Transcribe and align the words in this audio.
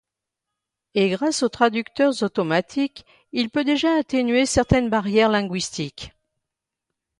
Et 0.95 1.09
grâce 1.11 1.43
aux 1.43 1.49
traducteurs 1.49 2.23
automatiques, 2.23 3.05
il 3.33 3.51
peut 3.51 3.63
déjà 3.63 3.93
atténuer 3.99 4.47
certaines 4.47 4.89
barrières 4.89 5.29
linguistiques. 5.29 6.13